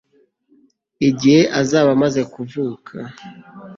[1.09, 2.95] igihe azaba amaze kuvuka